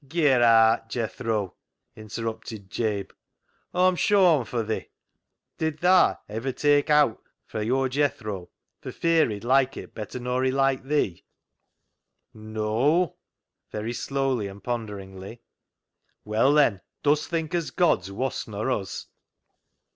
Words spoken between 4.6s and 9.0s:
thi. Did thaa iver tak' owt fra your Jethro for